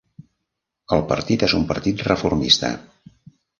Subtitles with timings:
[0.97, 2.75] El partit és un partit reformista.